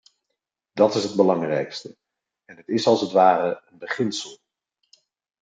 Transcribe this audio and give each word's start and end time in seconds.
Dat 0.73 0.95
is 0.95 1.03
het 1.03 1.15
belangrijkste, 1.15 1.97
en 2.45 2.57
het 2.57 2.67
is 2.67 2.87
als 2.87 3.01
het 3.01 3.11
ware 3.11 3.61
een 3.71 3.77
beginsel. 3.77 4.39